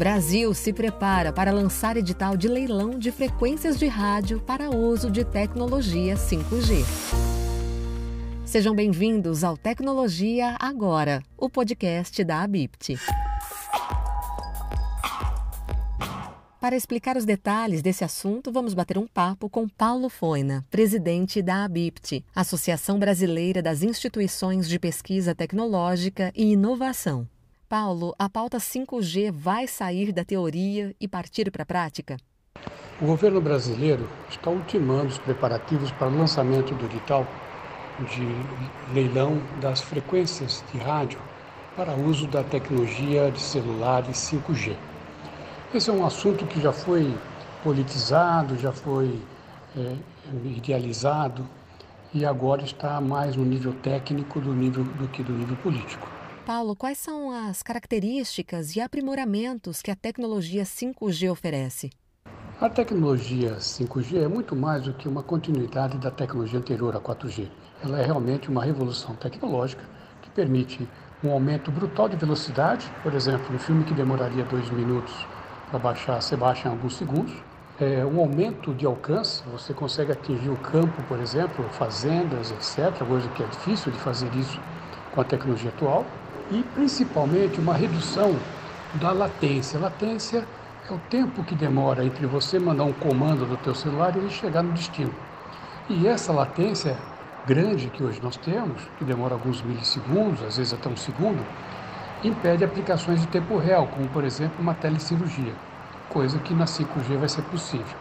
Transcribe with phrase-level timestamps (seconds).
[0.00, 5.26] Brasil se prepara para lançar edital de leilão de frequências de rádio para uso de
[5.26, 6.82] tecnologia 5G.
[8.46, 12.96] Sejam bem-vindos ao Tecnologia Agora, o podcast da Abipt.
[16.58, 21.64] Para explicar os detalhes desse assunto, vamos bater um papo com Paulo Foina, presidente da
[21.64, 27.28] ABIPT, Associação Brasileira das Instituições de Pesquisa Tecnológica e Inovação.
[27.70, 32.16] Paulo, a pauta 5G vai sair da teoria e partir para a prática?
[33.00, 37.24] O governo brasileiro está ultimando os preparativos para o lançamento do edital
[38.00, 38.26] de
[38.92, 41.20] leilão das frequências de rádio
[41.76, 44.74] para uso da tecnologia de celulares 5G.
[45.72, 47.16] Esse é um assunto que já foi
[47.62, 49.16] politizado, já foi
[49.76, 49.94] é,
[50.44, 51.46] idealizado
[52.12, 56.19] e agora está mais no nível técnico do, nível, do que do nível político.
[56.46, 61.90] Paulo, quais são as características e aprimoramentos que a tecnologia 5G oferece?
[62.58, 67.46] A tecnologia 5G é muito mais do que uma continuidade da tecnologia anterior à 4G.
[67.84, 69.84] Ela é realmente uma revolução tecnológica
[70.22, 70.88] que permite
[71.22, 72.90] um aumento brutal de velocidade.
[73.02, 75.14] Por exemplo, um filme que demoraria dois minutos
[75.68, 77.34] para baixar, você baixa em alguns segundos.
[77.78, 83.28] É, um aumento de alcance, você consegue atingir o campo, por exemplo, fazendas, etc., coisa
[83.28, 84.58] que é difícil de fazer isso
[85.12, 86.04] com a tecnologia atual
[86.50, 88.36] e principalmente uma redução
[88.94, 89.78] da latência.
[89.78, 90.46] latência
[90.88, 94.30] é o tempo que demora entre você mandar um comando do teu celular e ele
[94.30, 95.14] chegar no destino.
[95.88, 96.96] E essa latência
[97.46, 101.44] grande que hoje nós temos, que demora alguns milissegundos, às vezes até um segundo,
[102.22, 105.54] impede aplicações de tempo real, como por exemplo uma telecirurgia,
[106.08, 107.96] coisa que na 5G vai ser possível.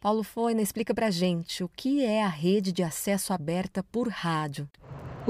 [0.00, 4.66] Paulo Foina explica para gente o que é a rede de acesso aberta por rádio.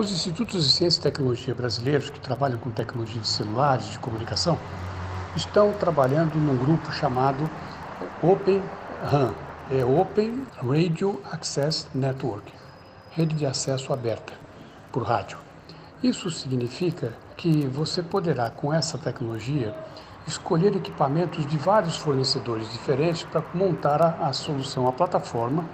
[0.00, 4.56] Os institutos de ciência e tecnologia brasileiros que trabalham com tecnologia de celulares de comunicação
[5.36, 7.50] estão trabalhando num grupo chamado
[8.22, 8.62] Open
[9.04, 9.34] RAN,
[9.70, 12.50] é Open Radio Access Network,
[13.10, 14.32] rede de acesso aberta
[14.90, 15.36] por rádio.
[16.02, 19.74] Isso significa que você poderá, com essa tecnologia,
[20.26, 25.68] escolher equipamentos de vários fornecedores diferentes para montar a, a solução, a plataforma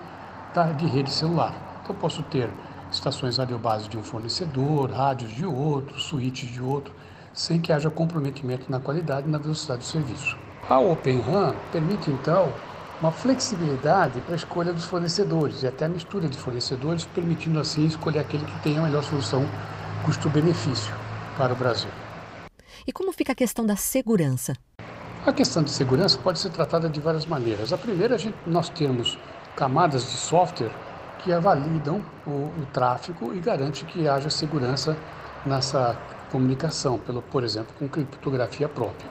[0.52, 1.54] da, de rede celular.
[1.80, 2.50] Então, posso ter
[2.90, 6.94] estações radiobase de um fornecedor, rádios de outro, suítes de outro,
[7.32, 10.36] sem que haja comprometimento na qualidade e na velocidade do serviço.
[10.68, 12.52] A Open RAN permite, então,
[13.00, 17.84] uma flexibilidade para a escolha dos fornecedores e até a mistura de fornecedores, permitindo assim
[17.86, 19.46] escolher aquele que tenha a melhor solução
[20.04, 20.94] custo-benefício
[21.36, 21.90] para o Brasil.
[22.86, 24.54] E como fica a questão da segurança?
[25.26, 27.72] A questão de segurança pode ser tratada de várias maneiras.
[27.72, 28.16] A primeira,
[28.46, 29.18] nós temos
[29.56, 30.70] camadas de software
[31.26, 34.96] que avalidam o, o tráfego e garante que haja segurança
[35.44, 35.98] nessa
[36.30, 39.10] comunicação, pelo, por exemplo, com criptografia própria.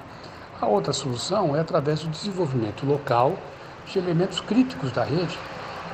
[0.61, 3.33] A outra solução é através do desenvolvimento local
[3.85, 5.37] de elementos críticos da rede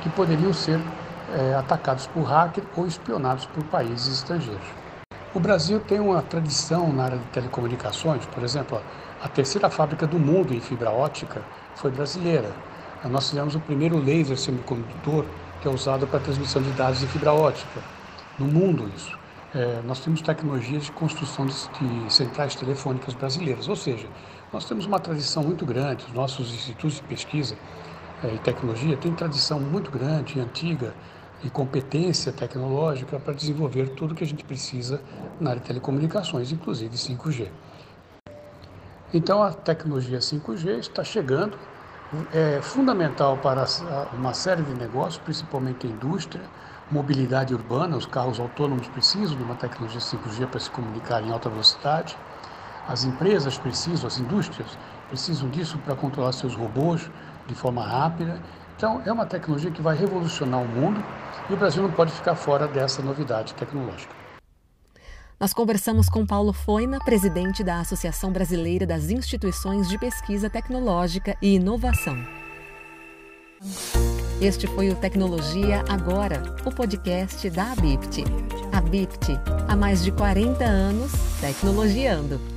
[0.00, 0.78] que poderiam ser
[1.36, 4.68] é, atacados por hacker ou espionados por países estrangeiros.
[5.34, 8.80] O Brasil tem uma tradição na área de telecomunicações, por exemplo,
[9.20, 11.42] a terceira fábrica do mundo em fibra ótica
[11.74, 12.48] foi brasileira.
[13.10, 15.24] Nós fizemos o primeiro laser semicondutor
[15.62, 17.80] que é usado para transmissão de dados de fibra ótica.
[18.36, 19.16] No mundo, isso.
[19.54, 24.08] É, nós temos tecnologias de construção de, de, centrais telefônicas brasileiras, ou seja,
[24.52, 27.54] nós temos uma tradição muito grande, os nossos institutos de pesquisa
[28.24, 30.94] é, e tecnologia têm tradição muito grande e antiga
[31.44, 35.00] e competência tecnológica para desenvolver tudo o que a gente precisa
[35.38, 37.48] na área de telecomunicações, inclusive 5G.
[39.12, 41.58] Então a tecnologia 5G está chegando
[42.30, 43.64] é fundamental para
[44.12, 46.50] uma série de negócios, principalmente a indústria,
[46.90, 51.48] mobilidade urbana, os carros autônomos precisam de uma tecnologia 5G para se comunicar em alta
[51.48, 52.18] velocidade.
[52.86, 54.78] As empresas precisam, as indústrias
[55.08, 57.10] precisam disso para controlar seus robôs
[57.46, 58.42] de forma rápida.
[58.76, 61.06] Então, é uma tecnologia que vai revolucionar o mundo
[61.48, 64.21] e o Brasil não pode ficar fora dessa novidade tecnológica.
[65.42, 71.56] Nós conversamos com Paulo Foina, presidente da Associação Brasileira das Instituições de Pesquisa Tecnológica e
[71.56, 72.16] Inovação.
[74.40, 78.22] Este foi o Tecnologia Agora, o podcast da Abipt.
[78.70, 79.32] Abipt,
[79.66, 82.51] há mais de 40 anos, tecnologiando.